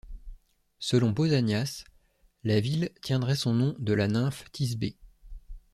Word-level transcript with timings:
Selon 0.79 1.13
Pausanias, 1.13 1.83
la 2.43 2.59
ville 2.59 2.89
tiendrait 3.03 3.35
son 3.35 3.53
nom 3.53 3.75
de 3.77 3.93
la 3.93 4.07
nymphe 4.07 4.49
Thisbé. 4.51 4.97